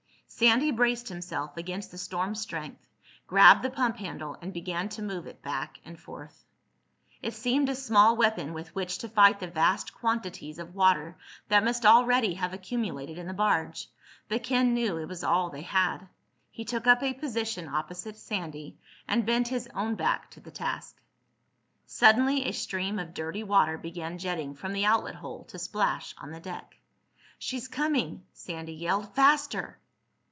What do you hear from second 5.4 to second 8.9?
back and forth. It seemed a small weapon with